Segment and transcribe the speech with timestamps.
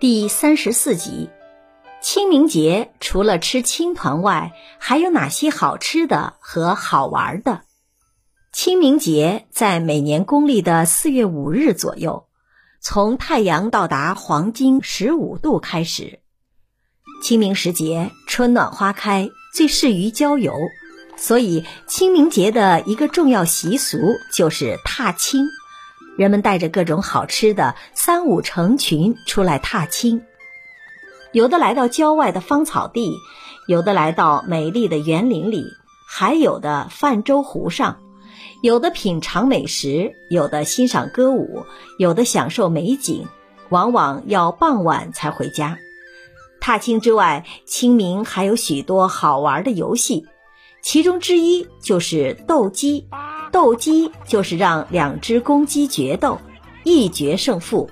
[0.00, 1.28] 第三十四集，
[2.00, 7.60] 清明节除了吃青团外，还有哪些好吃的和好玩的？
[8.50, 12.28] 清明节在每年公历的四月五日左右，
[12.80, 16.20] 从太阳到达黄金十五度开始。
[17.22, 20.54] 清明时节，春暖花开，最适于郊游，
[21.18, 23.98] 所以清明节的一个重要习俗
[24.32, 25.46] 就是踏青。
[26.20, 30.22] 人们带着各种好吃的，三五成群出来踏青。
[31.32, 33.16] 有的来到郊外的芳草地，
[33.66, 35.64] 有的来到美丽的园林里，
[36.06, 38.00] 还有的泛舟湖上，
[38.62, 41.64] 有的品尝美食，有的欣赏歌舞，
[41.96, 43.26] 有的享受美景。
[43.70, 45.78] 往往要傍晚才回家。
[46.60, 50.26] 踏青之外，清明还有许多好玩的游戏，
[50.82, 53.06] 其中之一就是斗鸡。
[53.52, 56.38] 斗鸡就是让两只公鸡决斗，
[56.84, 57.90] 一决胜负。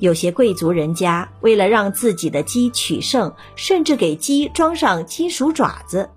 [0.00, 6.08] 有些贵族人家为了让自己的鸡取胜，甚至给鸡装上金属爪子。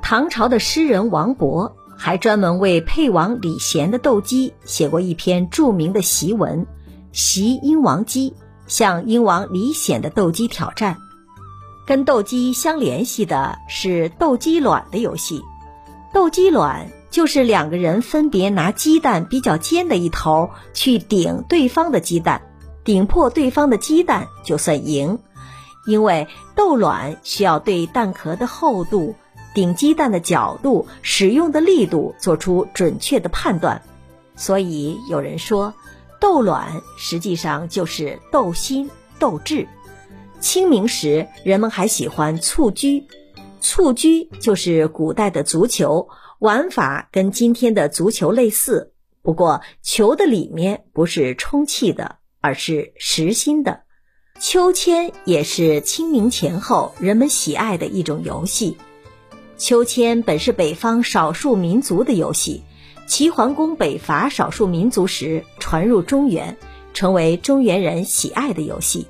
[0.00, 6.66] 唐朝的诗人王勃还专门为沛王李贤的斗鸡写过一篇著名的檄文
[7.16, 8.30] 《檄英王鸡》，
[8.68, 10.96] 向英王李显的斗鸡挑战。
[11.88, 15.42] 跟斗鸡相联系的是斗鸡卵的游戏，
[16.12, 16.86] 斗鸡卵。
[17.10, 22.42] 就是两个人分别拿鸡蛋比较尖的一头去顶对方的鸡蛋，
[22.84, 25.18] 顶破对方的鸡蛋就算赢。
[25.86, 29.14] 因为斗卵需要对蛋壳的厚度、
[29.54, 33.80] 顶鸡蛋的角度、使用的力度做出准确的判断，
[34.36, 35.72] 所以有人说，
[36.20, 39.66] 斗卵实际上就是斗心斗智。
[40.40, 43.04] 清明时，人们还喜欢蹴鞠，
[43.60, 46.08] 蹴鞠就是古代的足球。
[46.38, 53.82] 玩法跟今天的足球类似，不过球的里面不是充气的，而是实心的。
[54.38, 58.76] 秋千也是清明前后人们喜爱的一种游戏。
[59.56, 62.62] 秋千本是北方少数民族的游戏，
[63.08, 66.56] 齐桓公北伐少数民族时传入中原，
[66.94, 69.08] 成为中原人喜爱的游戏。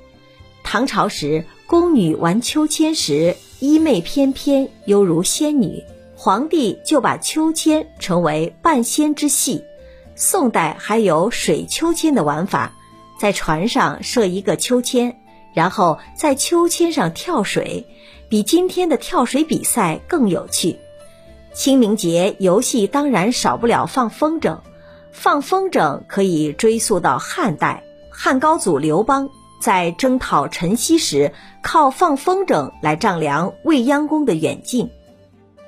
[0.63, 5.83] 唐朝时，宫女玩秋千时，衣袂翩翩，犹如仙女。
[6.15, 9.63] 皇帝就把秋千称为半仙之戏。
[10.15, 12.73] 宋代还有水秋千的玩法，
[13.19, 15.15] 在船上设一个秋千，
[15.53, 17.87] 然后在秋千上跳水，
[18.27, 20.77] 比今天的跳水比赛更有趣。
[21.53, 24.59] 清明节游戏当然少不了放风筝，
[25.11, 34.89] 放风筝可以追溯到汉代，汉高祖刘邦在征讨陈豨时，靠放风筝来丈量未央宫的远近。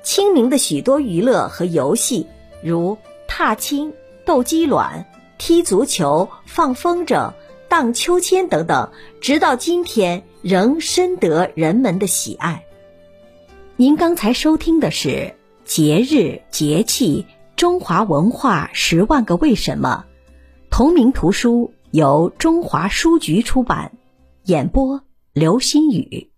[0.02, 2.26] 清明的许多娱乐和游戏，
[2.62, 2.98] 如
[3.28, 3.92] 踏青、
[4.24, 5.06] 斗鸡卵、
[5.38, 7.32] 踢足球、放风筝、
[7.68, 12.64] 荡秋千等等，直到今天仍深得人们的喜爱。
[13.76, 15.08] 您刚才收听的是
[15.64, 17.26] 《节日节气
[17.56, 20.04] 中华文化十万个为什么》，
[20.70, 23.92] 同名图书由中华书局出版，
[24.44, 25.04] 演播
[25.34, 26.31] 刘新宇。